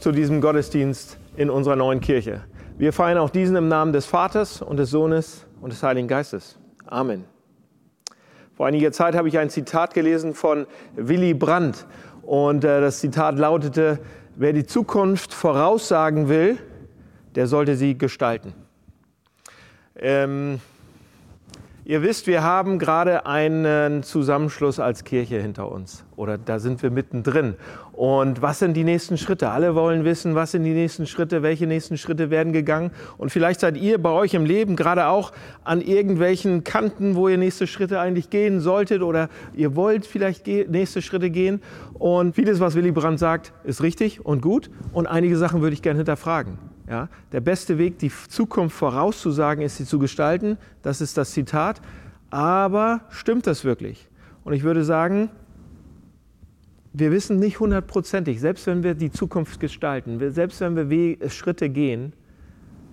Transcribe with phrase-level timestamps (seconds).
[0.00, 2.42] zu diesem Gottesdienst in unserer neuen Kirche.
[2.78, 6.58] Wir feiern auch diesen im Namen des Vaters und des Sohnes und des Heiligen Geistes.
[6.86, 7.24] Amen.
[8.56, 11.86] Vor einiger Zeit habe ich ein Zitat gelesen von Willy Brandt
[12.22, 13.98] und äh, das Zitat lautete,
[14.36, 16.58] wer die Zukunft voraussagen will,
[17.34, 18.54] der sollte sie gestalten.
[19.96, 20.60] Ähm,
[21.84, 26.92] Ihr wisst, wir haben gerade einen Zusammenschluss als Kirche hinter uns oder da sind wir
[26.92, 27.54] mittendrin.
[27.92, 29.50] Und was sind die nächsten Schritte?
[29.50, 32.92] Alle wollen wissen, was sind die nächsten Schritte, welche nächsten Schritte werden gegangen.
[33.18, 35.32] Und vielleicht seid ihr bei euch im Leben gerade auch
[35.64, 41.02] an irgendwelchen Kanten, wo ihr nächste Schritte eigentlich gehen solltet oder ihr wollt vielleicht nächste
[41.02, 41.60] Schritte gehen.
[41.94, 44.70] Und vieles, was Willy Brandt sagt, ist richtig und gut.
[44.92, 46.71] Und einige Sachen würde ich gerne hinterfragen.
[46.88, 50.58] Ja, der beste Weg, die Zukunft vorauszusagen, ist sie zu gestalten.
[50.82, 51.80] Das ist das Zitat.
[52.30, 54.08] Aber stimmt das wirklich?
[54.44, 55.30] Und ich würde sagen,
[56.92, 62.12] wir wissen nicht hundertprozentig, selbst wenn wir die Zukunft gestalten, selbst wenn wir Schritte gehen,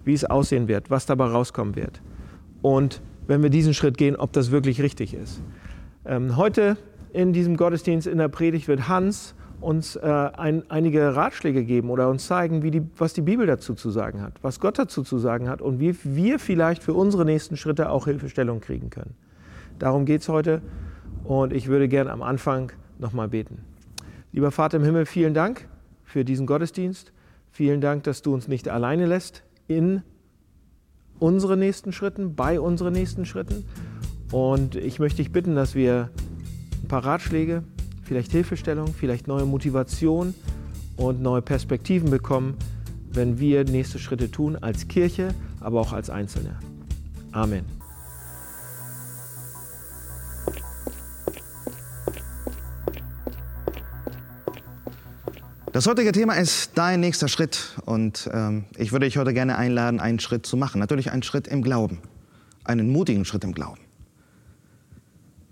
[0.05, 2.01] wie es aussehen wird, was dabei rauskommen wird.
[2.61, 5.41] Und wenn wir diesen Schritt gehen, ob das wirklich richtig ist.
[6.05, 6.77] Ähm, heute
[7.11, 12.09] in diesem Gottesdienst in der Predigt wird Hans uns äh, ein, einige Ratschläge geben oder
[12.09, 15.17] uns zeigen, wie die, was die Bibel dazu zu sagen hat, was Gott dazu zu
[15.17, 19.15] sagen hat und wie wir vielleicht für unsere nächsten Schritte auch Hilfestellung kriegen können.
[19.77, 20.61] Darum geht es heute
[21.23, 23.59] und ich würde gern am Anfang nochmal beten.
[24.31, 25.67] Lieber Vater im Himmel, vielen Dank
[26.03, 27.11] für diesen Gottesdienst.
[27.51, 30.03] Vielen Dank, dass du uns nicht alleine lässt in
[31.19, 33.65] unseren nächsten Schritten, bei unseren nächsten Schritten.
[34.31, 36.09] Und ich möchte dich bitten, dass wir
[36.83, 37.63] ein paar Ratschläge,
[38.09, 40.33] vielleicht Hilfestellung, vielleicht neue Motivation
[40.97, 42.57] und neue Perspektiven bekommen,
[43.11, 46.57] wenn wir nächste Schritte tun als Kirche, aber auch als Einzelne.
[47.31, 47.63] Amen.
[55.71, 59.99] Das heutige Thema ist dein nächster Schritt und ähm, ich würde dich heute gerne einladen,
[59.99, 60.79] einen Schritt zu machen.
[60.79, 61.99] Natürlich einen Schritt im Glauben,
[62.63, 63.81] einen mutigen Schritt im Glauben.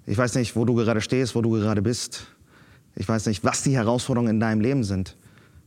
[0.08, 2.26] Ich weiß nicht, wo du gerade stehst, wo du gerade bist.
[3.00, 5.16] Ich weiß nicht, was die Herausforderungen in deinem Leben sind.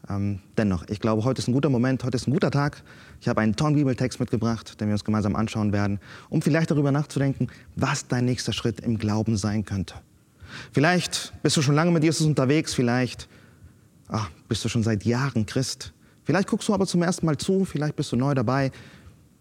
[0.09, 2.83] Ähm, dennoch, ich glaube, heute ist ein guter Moment, heute ist ein guter Tag.
[3.21, 6.91] Ich habe einen tollen Bibeltext mitgebracht, den wir uns gemeinsam anschauen werden, um vielleicht darüber
[6.91, 7.47] nachzudenken,
[7.77, 9.95] was dein nächster Schritt im Glauben sein könnte.
[10.73, 13.29] Vielleicht bist du schon lange mit Jesus unterwegs, vielleicht
[14.09, 15.93] ach, bist du schon seit Jahren Christ.
[16.25, 18.73] Vielleicht guckst du aber zum ersten Mal zu, vielleicht bist du neu dabei,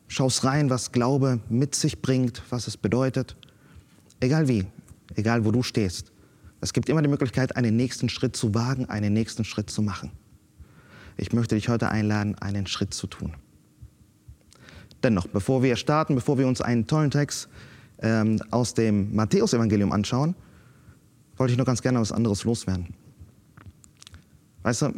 [0.08, 3.36] schaust rein, was Glaube mit sich bringt, was es bedeutet.
[4.20, 4.68] Egal wie,
[5.16, 6.12] egal wo du stehst.
[6.62, 10.12] Es gibt immer die Möglichkeit, einen nächsten Schritt zu wagen, einen nächsten Schritt zu machen.
[11.18, 13.34] Ich möchte dich heute einladen, einen Schritt zu tun.
[15.04, 17.48] Dennoch, bevor wir starten, bevor wir uns einen tollen Text
[18.02, 20.36] ähm, aus dem Matthäusevangelium anschauen,
[21.38, 22.94] wollte ich noch ganz gerne was anderes loswerden.
[24.64, 24.94] Weißt du,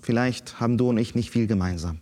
[0.00, 1.98] vielleicht haben du und ich nicht viel gemeinsam.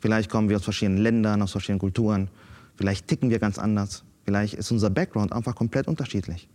[0.00, 2.28] Vielleicht kommen wir aus verschiedenen Ländern, aus verschiedenen Kulturen.
[2.74, 4.04] Vielleicht ticken wir ganz anders.
[4.24, 6.48] Vielleicht ist unser Background einfach komplett unterschiedlich.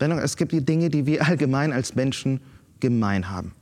[0.00, 2.40] Dennoch, es gibt die Dinge, die wir allgemein als Menschen
[2.80, 3.52] gemein haben.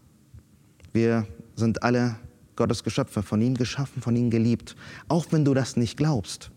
[0.93, 1.27] Wir
[1.57, 2.17] sind alle
[2.57, 4.75] Gottes Geschöpfe, von ihm geschaffen, von ihm geliebt.
[5.09, 6.51] Auch wenn du das nicht glaubst.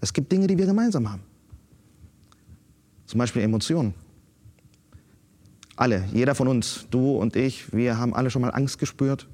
[0.00, 1.22] Es gibt Dinge, die wir gemeinsam haben.
[3.06, 3.94] Zum Beispiel Emotionen.
[5.76, 9.28] Alle, jeder von uns, du und ich, wir haben alle schon mal Angst gespürt.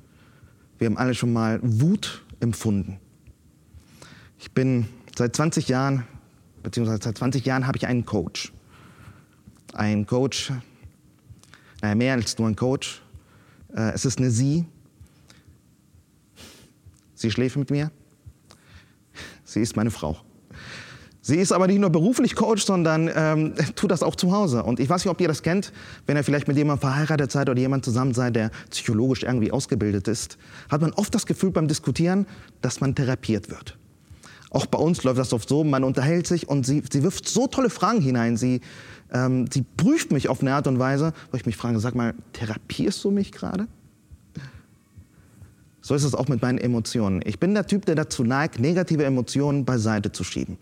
[0.79, 2.99] Wir haben alle schon mal Wut empfunden.
[4.39, 4.87] Ich bin
[5.17, 6.05] seit 20 Jahren,
[6.63, 8.53] beziehungsweise seit 20 Jahren habe ich einen Coach.
[9.77, 10.53] Ein Coach,
[11.83, 13.03] naja, mehr als nur ein Coach.
[13.75, 14.65] Äh, es ist eine Sie.
[17.15, 17.91] Sie schläft mit mir.
[19.45, 20.17] Sie ist meine Frau.
[21.21, 24.63] Sie ist aber nicht nur beruflich Coach, sondern ähm, tut das auch zu Hause.
[24.63, 25.75] Und ich weiß nicht, ob ihr das kennt,
[26.07, 30.09] wenn ihr vielleicht mit jemandem verheiratet seid oder jemand zusammen seid, der psychologisch irgendwie ausgebildet
[30.09, 30.39] ist,
[30.71, 32.27] hat man oft das Gefühl beim Diskutieren,
[32.63, 33.77] dass man therapiert wird.
[34.51, 37.47] Auch bei uns läuft das oft so, man unterhält sich und sie, sie wirft so
[37.47, 38.37] tolle Fragen hinein.
[38.37, 38.61] Sie,
[39.13, 42.15] ähm, sie prüft mich auf eine Art und Weise, wo ich mich frage, sag mal,
[42.33, 43.67] therapierst du mich gerade?
[45.81, 47.21] So ist es auch mit meinen Emotionen.
[47.25, 50.59] Ich bin der Typ, der dazu neigt, negative Emotionen beiseite zu schieben.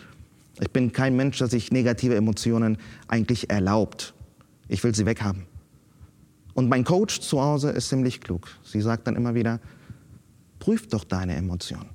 [0.61, 2.79] Ich bin kein Mensch, der sich negative Emotionen
[3.09, 4.13] eigentlich erlaubt.
[4.69, 5.47] Ich will sie weghaben.
[6.53, 8.49] Und mein Coach zu Hause ist ziemlich klug.
[8.65, 9.61] Sie sagt dann immer wieder,
[10.59, 11.94] prüf doch deine Emotionen.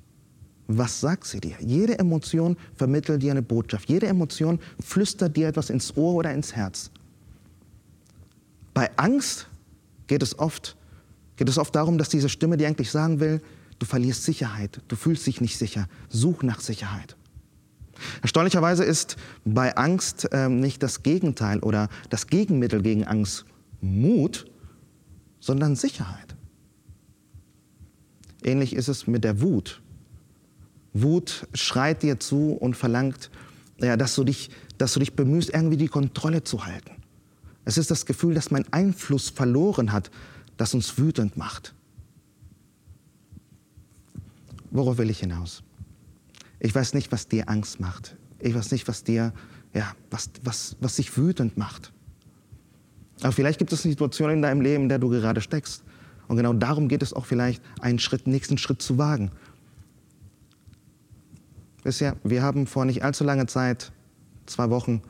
[0.72, 1.56] Was sagt sie dir?
[1.58, 3.88] Jede Emotion vermittelt dir eine Botschaft.
[3.88, 6.92] Jede Emotion flüstert dir etwas ins Ohr oder ins Herz.
[8.72, 9.48] Bei Angst
[10.06, 10.76] geht es oft,
[11.34, 13.42] geht es oft darum, dass diese Stimme dir eigentlich sagen will,
[13.80, 17.16] du verlierst Sicherheit, du fühlst dich nicht sicher, such nach Sicherheit.
[18.22, 23.44] Erstaunlicherweise ist bei Angst ähm, nicht das Gegenteil oder das Gegenmittel gegen Angst
[23.80, 24.46] Mut,
[25.40, 26.36] sondern Sicherheit.
[28.44, 29.82] Ähnlich ist es mit der Wut.
[30.92, 33.30] Wut schreit dir zu und verlangt,
[33.78, 36.92] ja, dass, du dich, dass du dich bemühst, irgendwie die Kontrolle zu halten.
[37.64, 40.10] Es ist das Gefühl, dass man Einfluss verloren hat,
[40.56, 41.74] das uns wütend macht.
[44.70, 45.62] Worauf will ich hinaus?
[46.58, 48.16] Ich weiß nicht, was dir Angst macht.
[48.38, 49.32] Ich weiß nicht, was dir,
[49.74, 51.92] ja, was, was, was dich wütend macht.
[53.22, 55.82] Aber vielleicht gibt es eine Situation in deinem Leben, in der du gerade steckst.
[56.28, 59.30] Und genau darum geht es auch vielleicht, einen Schritt, nächsten Schritt zu wagen.
[61.82, 63.92] Bisher, wir haben vor nicht allzu langer Zeit,
[64.46, 65.02] zwei Wochen,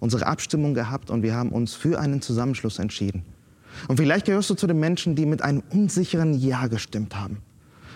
[0.00, 3.24] unsere Abstimmung gehabt und wir haben uns für einen Zusammenschluss entschieden.
[3.86, 7.38] Und vielleicht gehörst du zu den Menschen, die mit einem unsicheren Ja gestimmt haben.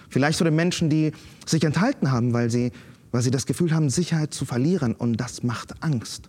[0.08, 1.12] Vielleicht zu den Menschen, die
[1.46, 2.70] sich enthalten haben, weil sie,
[3.10, 6.28] weil sie das Gefühl haben, Sicherheit zu verlieren und das macht Angst.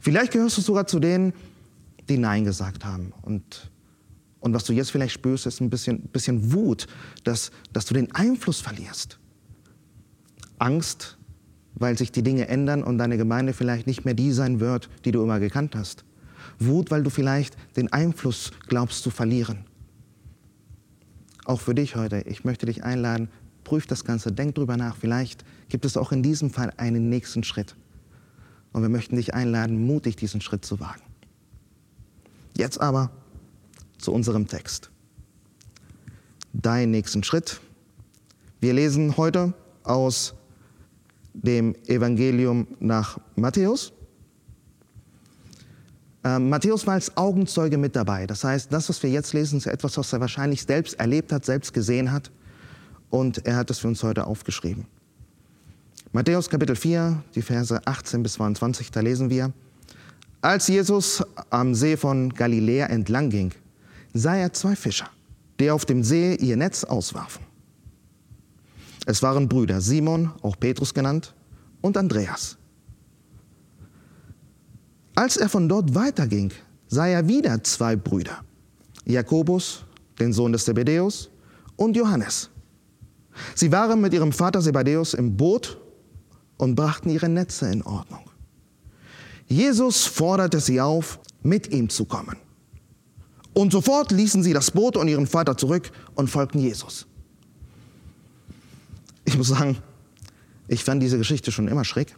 [0.00, 1.32] Vielleicht gehörst du sogar zu denen,
[2.08, 3.12] die Nein gesagt haben.
[3.22, 3.70] Und,
[4.40, 6.86] und was du jetzt vielleicht spürst, ist ein bisschen, bisschen Wut,
[7.24, 9.17] dass, dass du den Einfluss verlierst.
[10.58, 11.18] Angst,
[11.74, 15.12] weil sich die Dinge ändern und deine Gemeinde vielleicht nicht mehr die sein wird, die
[15.12, 16.04] du immer gekannt hast.
[16.58, 19.64] Wut, weil du vielleicht den Einfluss glaubst zu verlieren.
[21.44, 23.28] Auch für dich heute, ich möchte dich einladen,
[23.64, 24.96] prüf das Ganze, denk drüber nach.
[24.96, 27.76] Vielleicht gibt es auch in diesem Fall einen nächsten Schritt.
[28.72, 31.02] Und wir möchten dich einladen, mutig diesen Schritt zu wagen.
[32.56, 33.10] Jetzt aber
[33.98, 34.90] zu unserem Text.
[36.52, 37.60] Dein nächsten Schritt.
[38.60, 40.34] Wir lesen heute aus
[41.42, 43.92] dem Evangelium nach Matthäus.
[46.24, 48.26] Ähm, Matthäus war als Augenzeuge mit dabei.
[48.26, 51.44] Das heißt, das, was wir jetzt lesen, ist etwas, was er wahrscheinlich selbst erlebt hat,
[51.44, 52.30] selbst gesehen hat.
[53.10, 54.86] Und er hat es für uns heute aufgeschrieben.
[56.12, 59.52] Matthäus Kapitel 4, die Verse 18 bis 22, da lesen wir,
[60.40, 63.52] als Jesus am See von Galiläa entlang ging,
[64.14, 65.08] sah er zwei Fischer,
[65.60, 67.47] die auf dem See ihr Netz auswarfen.
[69.08, 71.34] Es waren Brüder Simon, auch Petrus genannt,
[71.80, 72.58] und Andreas.
[75.14, 76.52] Als er von dort weiterging,
[76.88, 78.44] sah er wieder zwei Brüder,
[79.06, 79.86] Jakobus,
[80.18, 81.30] den Sohn des Zebedäus,
[81.76, 82.50] und Johannes.
[83.54, 85.80] Sie waren mit ihrem Vater Zebedäus im Boot
[86.58, 88.28] und brachten ihre Netze in Ordnung.
[89.46, 92.36] Jesus forderte sie auf, mit ihm zu kommen.
[93.54, 97.06] Und sofort ließen sie das Boot und ihren Vater zurück und folgten Jesus.
[99.28, 99.76] Ich muss sagen,
[100.68, 102.16] ich fand diese Geschichte schon immer schräg.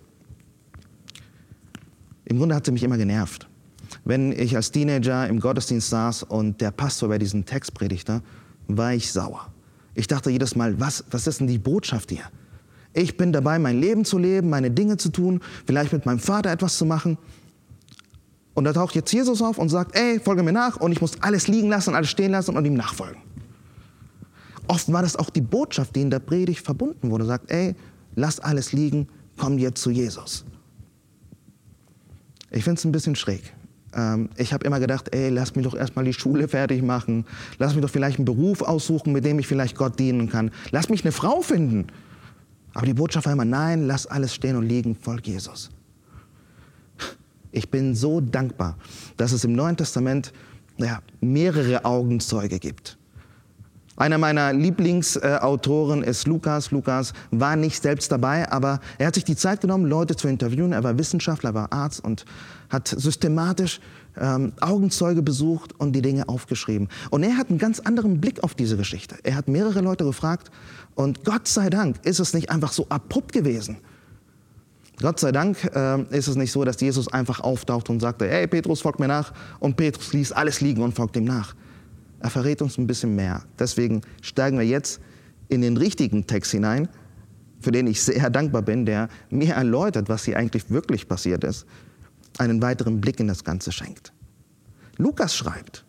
[2.24, 3.48] Im Grunde hat sie mich immer genervt.
[4.04, 8.22] Wenn ich als Teenager im Gottesdienst saß und der Pastor über diesen Text predigte,
[8.68, 9.52] war ich sauer.
[9.96, 12.22] Ich dachte jedes Mal, was, was ist denn die Botschaft hier?
[12.92, 16.52] Ich bin dabei, mein Leben zu leben, meine Dinge zu tun, vielleicht mit meinem Vater
[16.52, 17.18] etwas zu machen.
[18.54, 21.20] Und da taucht jetzt Jesus auf und sagt, ey, folge mir nach und ich muss
[21.22, 23.20] alles liegen lassen, alles stehen lassen und ihm nachfolgen.
[24.70, 27.24] Oft war das auch die Botschaft, die in der Predigt verbunden wurde.
[27.24, 27.74] Sagt, ey,
[28.14, 30.44] lass alles liegen, komm jetzt zu Jesus.
[32.52, 33.52] Ich finde es ein bisschen schräg.
[33.96, 37.24] Ähm, ich habe immer gedacht, ey, lass mich doch erstmal die Schule fertig machen.
[37.58, 40.52] Lass mich doch vielleicht einen Beruf aussuchen, mit dem ich vielleicht Gott dienen kann.
[40.70, 41.88] Lass mich eine Frau finden.
[42.72, 45.70] Aber die Botschaft war immer, nein, lass alles stehen und liegen, folg Jesus.
[47.50, 48.78] Ich bin so dankbar,
[49.16, 50.32] dass es im Neuen Testament
[50.76, 52.99] ja, mehrere Augenzeuge gibt.
[54.00, 56.70] Einer meiner Lieblingsautoren ist Lukas.
[56.70, 60.72] Lukas war nicht selbst dabei, aber er hat sich die Zeit genommen, Leute zu interviewen.
[60.72, 62.24] Er war Wissenschaftler, war Arzt und
[62.70, 63.78] hat systematisch
[64.18, 66.88] ähm, Augenzeuge besucht und die Dinge aufgeschrieben.
[67.10, 69.16] Und er hat einen ganz anderen Blick auf diese Geschichte.
[69.22, 70.50] Er hat mehrere Leute gefragt
[70.94, 73.76] und Gott sei Dank ist es nicht einfach so abrupt gewesen.
[75.02, 78.46] Gott sei Dank äh, ist es nicht so, dass Jesus einfach auftaucht und sagte, hey
[78.46, 79.34] Petrus, folgt mir nach.
[79.58, 81.54] Und Petrus ließ alles liegen und folgt ihm nach.
[82.20, 83.42] Er verrät uns ein bisschen mehr.
[83.58, 85.00] Deswegen steigen wir jetzt
[85.48, 86.88] in den richtigen Text hinein,
[87.60, 91.66] für den ich sehr dankbar bin, der mir erläutert, was hier eigentlich wirklich passiert ist,
[92.38, 94.12] einen weiteren Blick in das Ganze schenkt.
[94.96, 95.84] Lukas schreibt,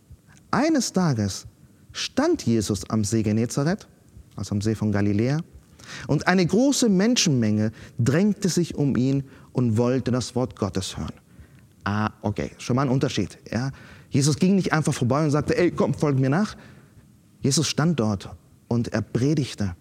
[0.51, 1.45] eines Tages
[1.91, 3.87] stand Jesus am See Genezareth,
[4.35, 5.41] also am See von Galiläa,
[6.07, 11.13] und eine große Menschenmenge drängte sich um ihn und wollte das Wort Gottes hören.
[11.83, 13.37] Ah, okay, schon mal ein Unterschied.
[13.51, 13.71] Ja?
[14.11, 16.55] Jesus ging nicht einfach vorbei und sagte, ey, komm, folg mir nach.
[17.39, 18.29] Jesus stand dort
[18.67, 19.75] und er predigte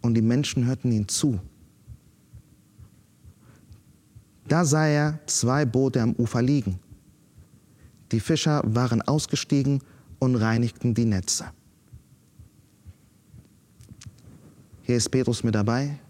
[0.00, 1.38] und die Menschen hörten ihn zu.
[4.48, 6.80] Da sah er zwei Boote am Ufer liegen.
[8.10, 9.80] Die Fischer waren ausgestiegen
[10.18, 11.44] und reinigten die Netze.
[14.82, 16.00] Hier ist Petrus mit dabei.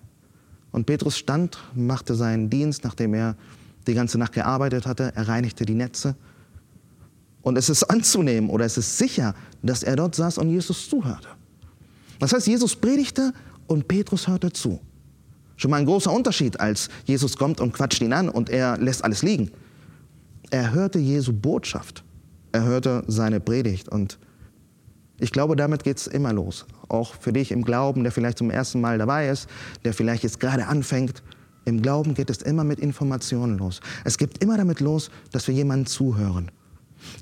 [0.71, 3.37] Und Petrus stand, machte seinen Dienst, nachdem er
[3.88, 5.12] die ganze Nacht gearbeitet hatte.
[5.16, 6.14] Er reinigte die Netze
[7.42, 11.28] und es ist anzunehmen oder es ist sicher, dass er dort saß und Jesus zuhörte.
[12.18, 13.32] Das heißt, Jesus predigte
[13.66, 14.80] und Petrus hörte zu.
[15.56, 19.04] Schon mal ein großer Unterschied, als Jesus kommt und quatscht ihn an und er lässt
[19.04, 19.50] alles liegen.
[20.50, 22.04] Er hörte Jesu Botschaft.
[22.52, 24.18] Er hörte seine Predigt und
[25.20, 26.66] ich glaube, damit geht es immer los.
[26.88, 29.49] Auch für dich im Glauben, der vielleicht zum ersten Mal dabei ist,
[29.85, 31.23] der vielleicht jetzt gerade anfängt.
[31.66, 33.80] Im Glauben geht es immer mit Informationen los.
[34.04, 36.50] Es geht immer damit los, dass wir jemandem zuhören.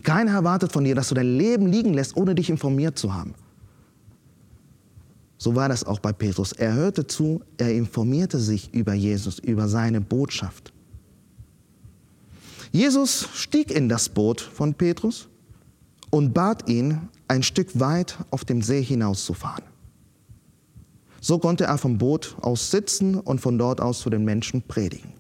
[0.03, 3.35] Keiner erwartet von dir, dass du dein Leben liegen lässt, ohne dich informiert zu haben.
[5.39, 6.53] So war das auch bei Petrus.
[6.53, 10.73] Er hörte zu, er informierte sich über Jesus, über seine Botschaft.
[12.73, 15.29] Jesus stieg in das Boot von Petrus
[16.11, 19.65] und bat ihn, ein Stück weit auf dem See hinauszufahren.
[21.21, 25.13] So konnte er vom Boot aus sitzen und von dort aus zu den Menschen predigen.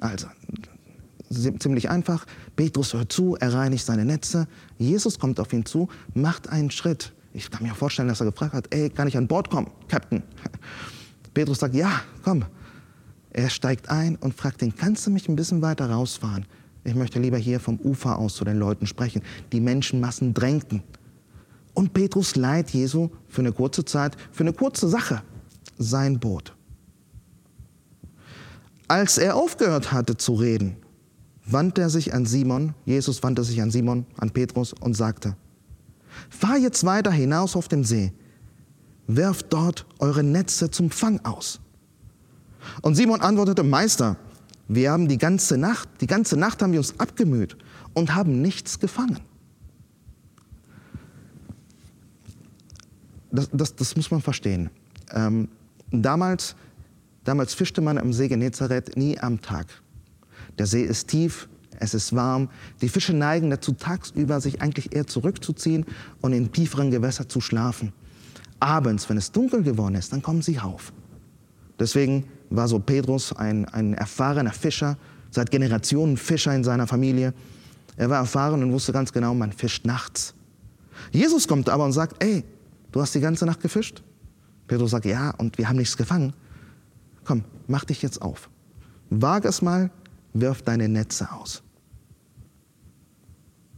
[0.00, 0.26] Also,
[1.30, 2.26] ziemlich einfach.
[2.54, 4.46] Petrus hört zu, er reinigt seine Netze.
[4.78, 7.12] Jesus kommt auf ihn zu, macht einen Schritt.
[7.32, 10.22] Ich kann mir vorstellen, dass er gefragt hat, ey, kann ich an Bord kommen, Captain?
[11.34, 12.44] Petrus sagt, ja, komm.
[13.30, 16.46] Er steigt ein und fragt ihn, kannst du mich ein bisschen weiter rausfahren?
[16.84, 19.20] Ich möchte lieber hier vom Ufer aus zu den Leuten sprechen.
[19.52, 20.82] Die Menschenmassen drängten.
[21.74, 25.22] Und Petrus leiht Jesu für eine kurze Zeit, für eine kurze Sache,
[25.76, 26.54] sein Boot.
[28.88, 30.76] Als er aufgehört hatte zu reden,
[31.46, 35.36] wandte er sich an Simon, Jesus wandte sich an Simon, an Petrus und sagte,
[36.28, 38.12] fahr jetzt weiter hinaus auf dem See,
[39.06, 41.60] werft dort eure Netze zum Fang aus.
[42.82, 44.16] Und Simon antwortete, Meister,
[44.68, 47.56] wir haben die ganze Nacht, die ganze Nacht haben wir uns abgemüht
[47.94, 49.20] und haben nichts gefangen.
[53.30, 54.70] Das, das, das muss man verstehen.
[55.12, 55.48] Ähm,
[55.90, 56.56] damals,
[57.22, 59.66] damals fischte man am See Genezareth nie am Tag.
[60.58, 61.48] Der See ist tief,
[61.78, 62.48] es ist warm.
[62.80, 65.84] Die Fische neigen dazu, tagsüber sich eigentlich eher zurückzuziehen
[66.20, 67.92] und in tieferen Gewässern zu schlafen.
[68.60, 70.92] Abends, wenn es dunkel geworden ist, dann kommen sie auf.
[71.78, 74.96] Deswegen war so Petrus ein, ein erfahrener Fischer,
[75.30, 77.34] seit Generationen Fischer in seiner Familie.
[77.96, 80.34] Er war erfahren und wusste ganz genau, man fischt nachts.
[81.12, 82.44] Jesus kommt aber und sagt, ey,
[82.92, 84.02] du hast die ganze Nacht gefischt?
[84.66, 86.32] Petrus sagt, ja, und wir haben nichts gefangen.
[87.24, 88.48] Komm, mach dich jetzt auf.
[89.10, 89.90] Wag es mal,
[90.40, 91.62] wirf deine Netze aus.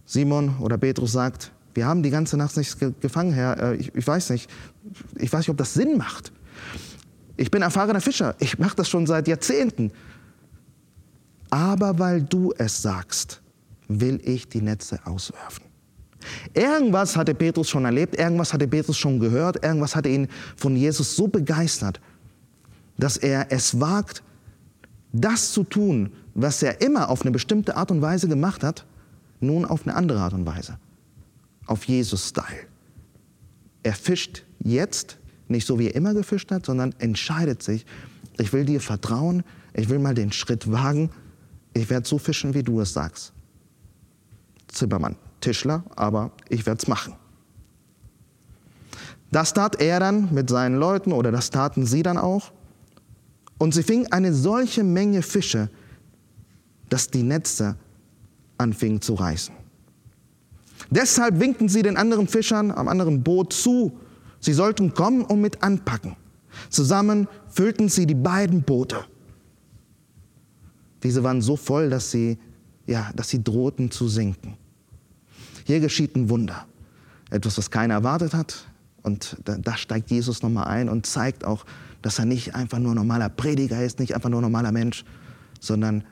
[0.05, 3.59] Simon oder Petrus sagt, wir haben die ganze Nacht nichts gefangen, Herr.
[3.59, 4.51] Äh, ich, ich weiß nicht,
[5.17, 6.33] ich weiß nicht, ob das Sinn macht.
[7.37, 8.35] Ich bin erfahrener Fischer.
[8.41, 9.93] Ich mache das schon seit Jahrzehnten.
[11.51, 13.41] Aber weil du es sagst,
[13.87, 15.65] will ich die Netze auswerfen.
[16.53, 21.15] Irgendwas hatte Petrus schon erlebt, irgendwas hatte Petrus schon gehört, irgendwas hatte ihn von Jesus
[21.15, 22.01] so begeistert,
[22.99, 24.23] dass er es wagt,
[25.13, 28.87] das zu tun, was er immer auf eine bestimmte Art und Weise gemacht hat,
[29.41, 30.79] nun auf eine andere Art und Weise.
[31.67, 32.67] Auf Jesus-Style.
[33.83, 35.19] Er fischt jetzt
[35.49, 37.85] nicht so, wie er immer gefischt hat, sondern entscheidet sich,
[38.39, 39.43] ich will dir vertrauen,
[39.75, 41.11] ich will mal den Schritt wagen,
[41.75, 43.33] ich werde so fischen, wie du es sagst.
[44.69, 47.15] Zimmermann, Tischler, aber ich werde es machen.
[49.33, 52.53] Das tat er dann mit seinen Leuten oder das taten sie dann auch.
[53.59, 55.69] Und sie fingen eine solche Menge Fische,
[56.89, 57.77] dass die Netze
[58.57, 59.55] anfingen zu reißen.
[60.91, 63.99] Deshalb winkten sie den anderen Fischern am anderen Boot zu,
[64.41, 66.17] Sie sollten kommen und mit anpacken.
[66.71, 69.05] Zusammen füllten sie die beiden Boote.
[71.03, 72.39] Diese waren so voll, dass sie,
[72.87, 74.57] ja, dass sie drohten zu sinken.
[75.65, 76.67] Hier geschieht ein Wunder.
[77.31, 78.67] Etwas, was keiner erwartet hat.
[79.03, 81.65] Und da, da steigt Jesus nochmal ein und zeigt auch,
[82.03, 85.05] dass er nicht einfach nur normaler Prediger ist, nicht einfach nur normaler Mensch,
[85.61, 86.05] sondern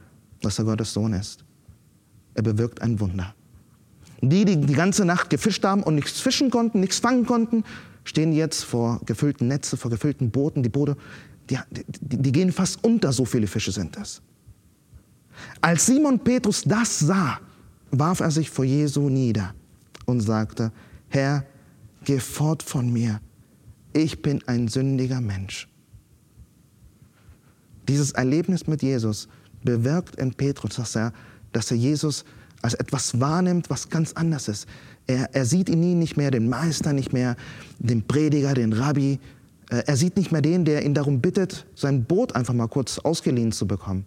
[0.43, 1.45] dass er Gottes Sohn ist.
[2.35, 3.35] Er bewirkt ein Wunder.
[4.21, 7.65] Die, die die ganze Nacht gefischt haben und nichts fischen konnten, nichts fangen konnten,
[8.05, 10.63] stehen jetzt vor gefüllten Netze, vor gefüllten Booten.
[10.63, 10.97] Die Boote,
[11.51, 11.59] die,
[12.01, 14.23] die, die gehen fast unter, so viele Fische sind es.
[15.61, 17.41] Als Simon Petrus das sah,
[17.91, 19.55] warf er sich vor Jesu nieder
[20.07, 20.73] und sagte,
[21.09, 21.45] Herr,
[22.05, 23.21] geh fort von mir,
[23.93, 25.69] ich bin ein sündiger Mensch.
[27.89, 29.29] Dieses Erlebnis mit Jesus
[29.67, 31.13] bewirkt in Petrus, dass er,
[31.53, 32.25] dass er Jesus
[32.63, 34.67] als etwas wahrnimmt, was ganz anders ist.
[35.07, 37.37] Er, er sieht in ihm nicht mehr den Meister, nicht mehr
[37.79, 39.21] den Prediger, den Rabbi.
[39.71, 42.99] Äh, er sieht nicht mehr den, der ihn darum bittet, sein Boot einfach mal kurz
[42.99, 44.07] ausgeliehen zu bekommen.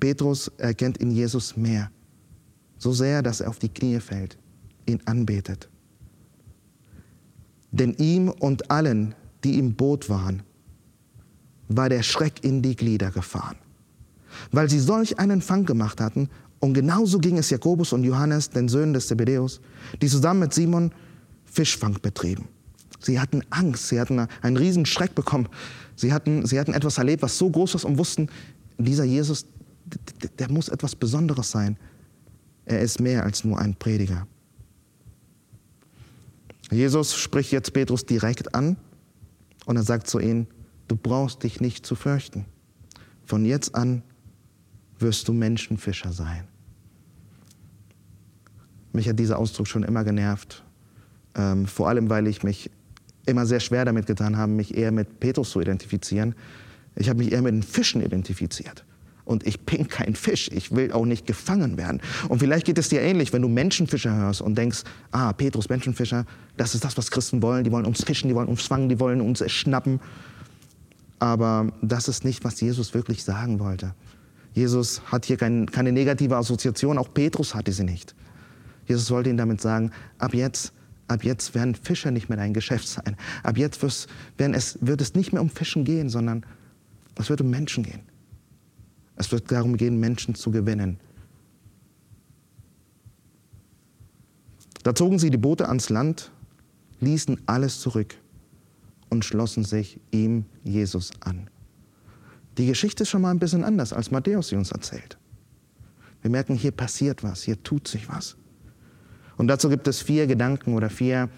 [0.00, 1.90] Petrus erkennt in Jesus mehr.
[2.78, 4.36] So sehr, dass er auf die Knie fällt,
[4.86, 5.68] ihn anbetet.
[7.70, 10.42] Denn ihm und allen, die im Boot waren,
[11.68, 13.56] war der Schreck in die Glieder gefahren.
[14.52, 16.28] Weil sie solch einen Fang gemacht hatten
[16.60, 19.60] und genauso ging es Jakobus und Johannes, den Söhnen des Zebedäus,
[20.00, 20.92] die zusammen mit Simon
[21.44, 22.48] Fischfang betrieben.
[23.00, 25.48] Sie hatten Angst, sie hatten einen riesen Schreck bekommen.
[25.96, 28.28] Sie hatten, sie hatten etwas erlebt, was so groß ist und wussten,
[28.78, 29.46] dieser Jesus,
[30.22, 31.78] der, der muss etwas Besonderes sein.
[32.64, 34.26] Er ist mehr als nur ein Prediger.
[36.70, 38.76] Jesus spricht jetzt Petrus direkt an
[39.66, 40.46] und er sagt zu ihm,
[40.88, 42.44] du brauchst dich nicht zu fürchten.
[43.24, 44.02] Von jetzt an
[44.98, 46.44] wirst du Menschenfischer sein.
[48.92, 50.64] Mich hat dieser Ausdruck schon immer genervt,
[51.34, 52.70] ähm, vor allem weil ich mich
[53.26, 56.34] immer sehr schwer damit getan habe, mich eher mit Petrus zu identifizieren.
[56.94, 58.84] Ich habe mich eher mit den Fischen identifiziert
[59.26, 60.48] und ich bin kein Fisch.
[60.52, 62.00] Ich will auch nicht gefangen werden.
[62.28, 66.24] Und vielleicht geht es dir ähnlich, wenn du Menschenfischer hörst und denkst, ah, Petrus, Menschenfischer,
[66.56, 67.64] das ist das, was Christen wollen.
[67.64, 70.00] Die wollen uns fischen, die wollen uns fangen, die wollen uns schnappen.
[71.18, 73.94] Aber das ist nicht, was Jesus wirklich sagen wollte.
[74.56, 78.14] Jesus hat hier kein, keine negative Assoziation, auch Petrus hatte sie nicht.
[78.86, 80.72] Jesus wollte ihnen damit sagen, ab jetzt,
[81.08, 83.18] ab jetzt werden Fischer nicht mehr dein Geschäft sein.
[83.42, 86.46] Ab jetzt es, wird es nicht mehr um Fischen gehen, sondern
[87.16, 88.00] es wird um Menschen gehen.
[89.16, 90.98] Es wird darum gehen, Menschen zu gewinnen.
[94.84, 96.30] Da zogen sie die Boote ans Land,
[97.00, 98.14] ließen alles zurück
[99.10, 101.50] und schlossen sich ihm, Jesus, an.
[102.58, 105.18] Die Geschichte ist schon mal ein bisschen anders, als Matthäus sie uns erzählt.
[106.22, 108.36] Wir merken, hier passiert was, hier tut sich was.
[109.36, 111.28] Und dazu gibt es vier Gedanken oder vier,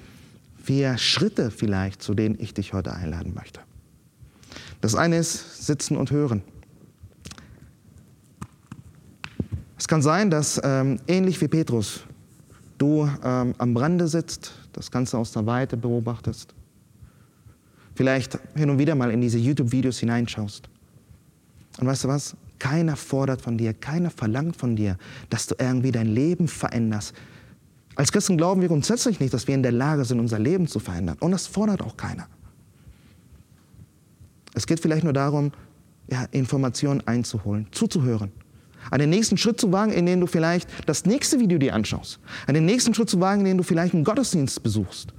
[0.62, 3.60] vier Schritte vielleicht, zu denen ich dich heute einladen möchte.
[4.80, 6.42] Das eine ist Sitzen und Hören.
[9.76, 12.04] Es kann sein, dass ähm, ähnlich wie Petrus
[12.78, 16.54] du ähm, am Brande sitzt, das Ganze aus der Weite beobachtest,
[17.94, 20.68] vielleicht hin und wieder mal in diese YouTube-Videos hineinschaust.
[21.78, 22.36] Und weißt du was?
[22.58, 24.96] Keiner fordert von dir, keiner verlangt von dir,
[25.30, 27.14] dass du irgendwie dein Leben veränderst.
[27.94, 30.80] Als Christen glauben wir grundsätzlich nicht, dass wir in der Lage sind, unser Leben zu
[30.80, 31.16] verändern.
[31.20, 32.26] Und das fordert auch keiner.
[34.54, 35.52] Es geht vielleicht nur darum,
[36.10, 38.32] ja, Informationen einzuholen, zuzuhören
[38.90, 42.18] einen nächsten Schritt zu wagen, in dem du vielleicht das nächste Video dir anschaust.
[42.46, 45.12] Einen nächsten Schritt zu wagen, in dem du vielleicht einen Gottesdienst besuchst.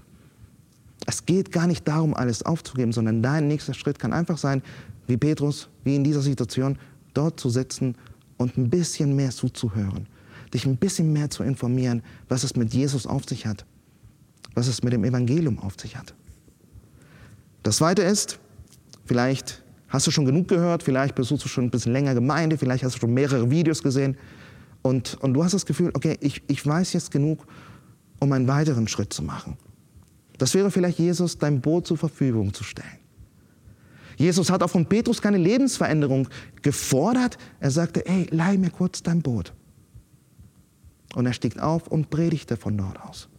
[1.05, 4.61] Es geht gar nicht darum, alles aufzugeben, sondern dein nächster Schritt kann einfach sein,
[5.09, 6.77] wie Petrus, wie in dieser Situation,
[7.13, 7.95] dort zu sitzen
[8.37, 10.07] und ein bisschen mehr zuzuhören.
[10.53, 13.65] Dich ein bisschen mehr zu informieren, was es mit Jesus auf sich hat.
[14.53, 16.13] Was es mit dem Evangelium auf sich hat.
[17.63, 18.39] Das zweite ist,
[19.05, 22.83] vielleicht hast du schon genug gehört, vielleicht besuchst du schon ein bisschen länger Gemeinde, vielleicht
[22.83, 24.15] hast du schon mehrere Videos gesehen
[24.81, 27.45] und, und du hast das Gefühl, okay, ich, ich weiß jetzt genug,
[28.19, 29.57] um einen weiteren Schritt zu machen.
[30.37, 32.99] Das wäre vielleicht Jesus, dein Boot zur Verfügung zu stellen.
[34.19, 36.27] Jesus hat auch von Petrus keine Lebensveränderung
[36.61, 37.37] gefordert.
[37.61, 39.53] Er sagte, ey, leih mir kurz dein Boot.
[41.15, 43.29] Und er stieg auf und predigte von dort aus.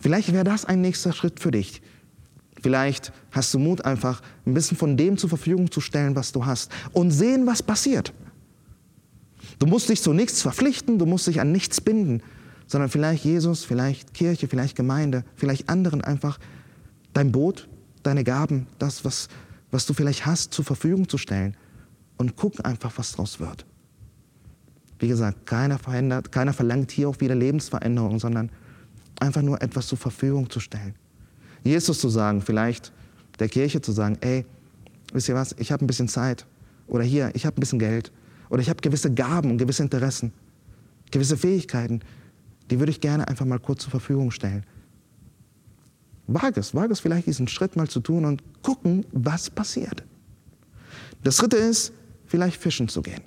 [0.00, 1.82] Vielleicht wäre das ein nächster Schritt für dich.
[2.60, 6.44] Vielleicht hast du Mut, einfach ein bisschen von dem zur Verfügung zu stellen, was du
[6.44, 8.12] hast und sehen, was passiert.
[9.60, 12.22] Du musst dich zu nichts verpflichten, du musst dich an nichts binden,
[12.66, 16.40] sondern vielleicht Jesus, vielleicht Kirche, vielleicht Gemeinde, vielleicht anderen einfach
[17.12, 17.68] dein Boot,
[18.06, 19.28] deine Gaben, das, was,
[19.70, 21.56] was du vielleicht hast, zur Verfügung zu stellen
[22.16, 23.66] und guck einfach, was draus wird.
[24.98, 28.50] Wie gesagt, keiner, verändert, keiner verlangt hier auch wieder Lebensveränderung, sondern
[29.20, 30.94] einfach nur etwas zur Verfügung zu stellen.
[31.62, 32.92] Jesus zu sagen, vielleicht
[33.38, 34.44] der Kirche zu sagen, ey,
[35.12, 36.46] wisst ihr was, ich habe ein bisschen Zeit.
[36.86, 38.12] Oder hier, ich habe ein bisschen Geld.
[38.50, 40.32] Oder ich habe gewisse Gaben und gewisse Interessen,
[41.10, 42.00] gewisse Fähigkeiten,
[42.70, 44.64] die würde ich gerne einfach mal kurz zur Verfügung stellen.
[46.26, 50.04] Wage es, wage es vielleicht diesen Schritt mal zu tun und gucken, was passiert.
[51.22, 51.92] Das dritte ist,
[52.26, 53.22] vielleicht fischen zu gehen.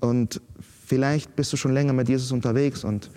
[0.00, 0.40] Und
[0.86, 3.10] vielleicht bist du schon länger mit Jesus unterwegs und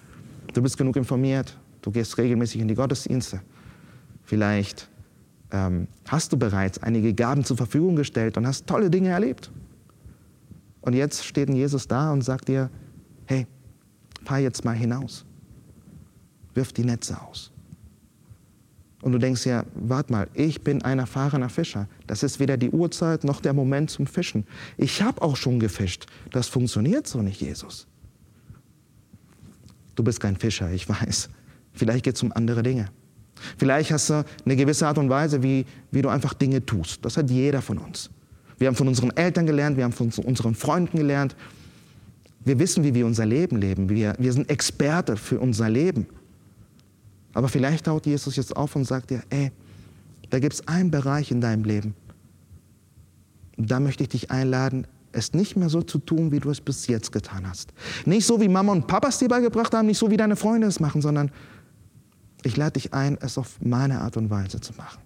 [0.53, 3.41] du bist genug informiert, du gehst regelmäßig in die Gottesdienste.
[4.23, 4.89] Vielleicht
[5.51, 9.51] ähm, hast du bereits einige Gaben zur Verfügung gestellt und hast tolle Dinge erlebt.
[10.81, 12.69] Und jetzt steht ein Jesus da und sagt dir,
[13.25, 13.47] hey,
[14.23, 15.25] fahr jetzt mal hinaus.
[16.53, 17.51] Wirf die Netze aus.
[19.07, 21.87] Und du denkst ja, warte mal, ich bin ein erfahrener Fischer.
[22.07, 24.45] Das ist weder die Uhrzeit noch der Moment zum Fischen.
[24.75, 26.07] Ich habe auch schon gefischt.
[26.31, 27.87] Das funktioniert so nicht, Jesus.
[29.95, 31.29] Du bist kein Fischer, ich weiß.
[31.71, 32.89] Vielleicht geht es um andere Dinge.
[33.57, 37.05] Vielleicht hast du eine gewisse Art und Weise, wie, wie du einfach Dinge tust.
[37.05, 38.09] Das hat jeder von uns.
[38.57, 41.33] Wir haben von unseren Eltern gelernt, wir haben von unseren Freunden gelernt.
[42.43, 43.87] Wir wissen, wie wir unser Leben leben.
[43.87, 46.07] Wir, wir sind Experte für unser Leben.
[47.37, 49.51] Aber vielleicht haut Jesus jetzt auf und sagt dir, ey,
[50.31, 51.93] da gibt es einen Bereich in deinem Leben.
[53.57, 56.87] Da möchte ich dich einladen, es nicht mehr so zu tun, wie du es bis
[56.87, 57.73] jetzt getan hast.
[58.07, 60.65] Nicht so, wie Mama und Papa es dir beigebracht haben, nicht so, wie deine Freunde
[60.65, 61.29] es machen, sondern
[62.41, 64.99] Ich lade dich ein, es auf meine Art und Weise zu machen.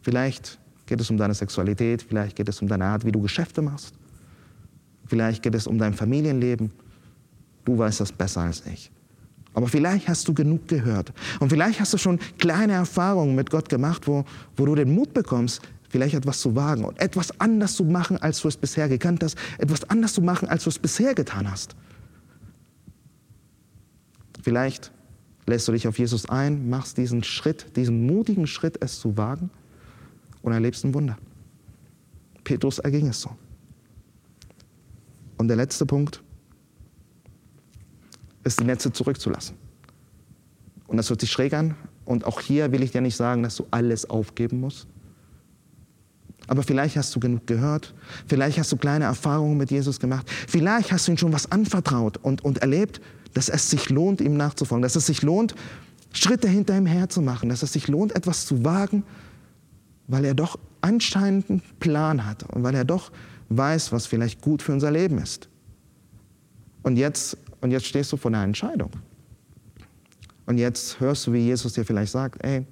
[0.00, 3.62] Vielleicht geht es um deine Sexualität, vielleicht geht es um deine Art, wie du Geschäfte
[3.62, 3.94] machst.
[5.06, 6.72] Vielleicht geht es um dein Familienleben.
[7.64, 8.90] Du weißt das besser als ich.
[9.54, 11.12] Aber vielleicht hast du genug gehört.
[11.40, 14.24] Und vielleicht hast du schon kleine Erfahrungen mit Gott gemacht, wo,
[14.56, 15.60] wo du den Mut bekommst,
[15.90, 19.36] vielleicht etwas zu wagen und etwas anders zu machen, als du es bisher gekannt hast,
[19.58, 21.76] etwas anders zu machen, als du es bisher getan hast.
[24.42, 24.90] Vielleicht
[25.46, 29.50] lässt du dich auf Jesus ein, machst diesen Schritt, diesen mutigen Schritt, es zu wagen
[30.40, 31.18] und erlebst ein Wunder.
[32.42, 33.30] Petrus erging es so.
[35.36, 36.22] Und der letzte Punkt
[38.44, 39.56] ist, die Netze zurückzulassen.
[40.86, 41.74] Und das hört sich schräg an.
[42.04, 44.86] Und auch hier will ich dir nicht sagen, dass du alles aufgeben musst.
[46.48, 47.94] Aber vielleicht hast du genug gehört,
[48.26, 52.18] vielleicht hast du kleine Erfahrungen mit Jesus gemacht, vielleicht hast du ihm schon was anvertraut
[52.18, 53.00] und, und erlebt,
[53.32, 55.54] dass es sich lohnt, ihm nachzufolgen, dass es sich lohnt,
[56.12, 59.04] Schritte hinter ihm herzumachen, dass es sich lohnt, etwas zu wagen,
[60.08, 63.12] weil er doch anscheinend einen Plan hat und weil er doch
[63.48, 65.48] weiß, was vielleicht gut für unser Leben ist.
[66.82, 68.90] Und jetzt, und jetzt stehst du vor einer Entscheidung.
[70.44, 72.66] Und jetzt hörst du, wie Jesus dir vielleicht sagt, ey,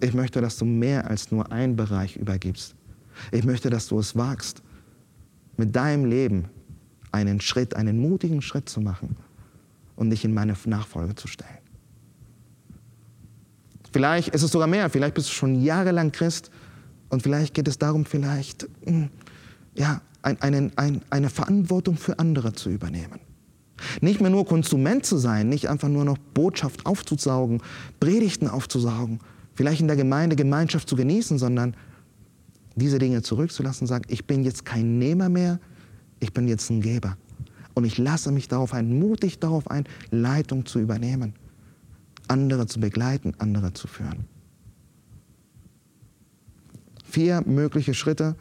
[0.00, 2.74] ich möchte, dass du mehr als nur einen Bereich übergibst.
[3.32, 4.62] Ich möchte, dass du es wagst,
[5.56, 6.48] mit deinem Leben
[7.12, 9.16] einen Schritt, einen mutigen Schritt zu machen
[9.96, 11.58] und dich in meine Nachfolge zu stellen.
[13.92, 16.50] Vielleicht ist es sogar mehr, vielleicht bist du schon jahrelang Christ
[17.08, 19.10] und vielleicht geht es darum, vielleicht hm,
[19.74, 23.20] ja, ein, einen, ein, eine Verantwortung für andere zu übernehmen.
[24.00, 27.62] Nicht mehr nur Konsument zu sein, nicht einfach nur noch Botschaft aufzusaugen,
[27.98, 29.20] Predigten aufzusaugen,
[29.54, 31.74] vielleicht in der Gemeinde Gemeinschaft zu genießen, sondern
[32.76, 35.58] diese Dinge zurückzulassen sagen, ich bin jetzt kein Nehmer mehr,
[36.20, 37.16] ich bin jetzt ein Geber.
[37.74, 41.34] Und ich lasse mich darauf ein, mutig darauf ein, Leitung zu übernehmen,
[42.28, 44.24] andere zu begleiten, andere zu führen.
[47.04, 48.36] Vier mögliche Schritte.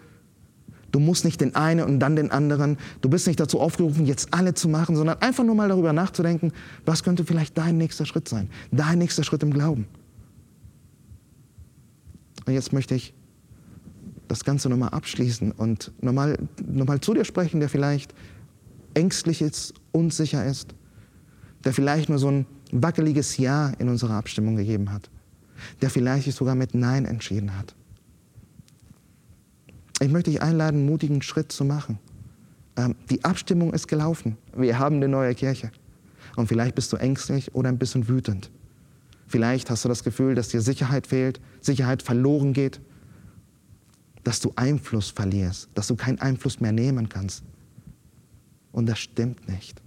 [0.92, 2.78] Du musst nicht den einen und dann den anderen.
[3.02, 6.52] Du bist nicht dazu aufgerufen, jetzt alle zu machen, sondern einfach nur mal darüber nachzudenken,
[6.86, 9.88] was könnte vielleicht dein nächster Schritt sein, dein nächster Schritt im Glauben.
[12.46, 13.14] Und jetzt möchte ich
[14.28, 18.14] das Ganze nochmal abschließen und nochmal, nochmal zu dir sprechen, der vielleicht
[18.94, 20.76] ängstlich ist, unsicher ist,
[21.64, 25.10] der vielleicht nur so ein wackeliges Ja in unserer Abstimmung gegeben hat,
[25.82, 27.76] der vielleicht sich sogar mit Nein entschieden hat.
[30.00, 32.00] Ich möchte dich einladen, einen mutigen Schritt zu machen.
[32.78, 34.38] Ähm, die Abstimmung ist gelaufen.
[34.56, 35.72] Wir haben eine neue Kirche.
[36.36, 38.50] Und vielleicht bist du ängstlich oder ein bisschen wütend.
[39.28, 42.80] Vielleicht hast du das Gefühl, dass dir Sicherheit fehlt, Sicherheit verloren geht
[44.24, 47.44] dass du Einfluss verlierst, dass du keinen Einfluss mehr nehmen kannst.
[48.72, 49.82] Und das stimmt nicht.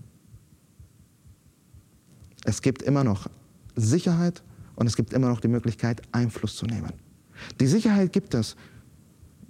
[2.45, 3.29] Es gibt immer noch
[3.77, 4.43] Sicherheit
[4.75, 6.93] und es gibt immer noch die Möglichkeit, Einfluss zu nehmen.
[7.61, 8.57] Die Sicherheit gibt es,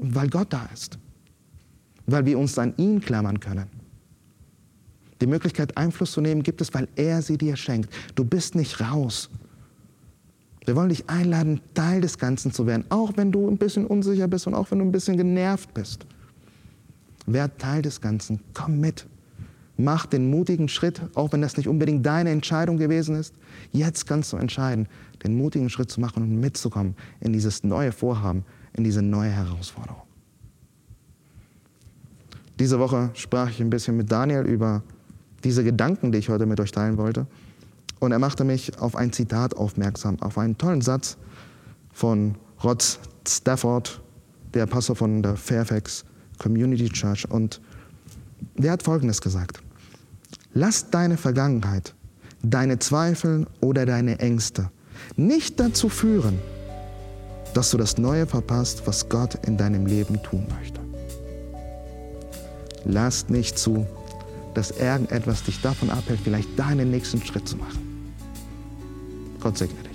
[0.02, 0.98] weil Gott da ist,
[2.06, 3.66] weil wir uns an ihn klammern können.
[5.20, 7.92] Die Möglichkeit, Einfluss zu nehmen, gibt es, weil er sie dir schenkt.
[8.16, 9.30] Du bist nicht raus.
[10.64, 14.28] Wir wollen dich einladen, Teil des Ganzen zu werden, auch wenn du ein bisschen unsicher
[14.28, 16.06] bist und auch wenn du ein bisschen genervt bist.
[17.26, 19.06] Werd Teil des Ganzen, komm mit.
[19.76, 23.34] Mach den mutigen Schritt, auch wenn das nicht unbedingt deine Entscheidung gewesen ist.
[23.72, 24.86] Jetzt kannst du entscheiden,
[25.24, 30.02] den mutigen Schritt zu machen und mitzukommen in dieses neue Vorhaben, in diese neue Herausforderung.
[32.58, 34.82] Diese Woche sprach ich ein bisschen mit Daniel über
[35.42, 37.26] diese Gedanken, die ich heute mit euch teilen wollte.
[37.98, 41.16] Und er machte mich auf ein Zitat aufmerksam, auf einen tollen Satz
[41.92, 44.00] von Rod Stafford,
[44.54, 46.04] der Pastor von der Fairfax
[46.38, 47.28] Community Church.
[47.30, 47.60] Und
[48.56, 49.62] der hat Folgendes gesagt.
[50.54, 51.94] Lass deine Vergangenheit,
[52.42, 54.70] deine Zweifel oder deine Ängste
[55.16, 56.38] nicht dazu führen,
[57.54, 60.80] dass du das Neue verpasst, was Gott in deinem Leben tun möchte.
[62.84, 63.86] Lass nicht zu,
[64.54, 68.12] dass irgendetwas dich davon abhält, vielleicht deinen nächsten Schritt zu machen.
[69.40, 69.91] Gott segne dich.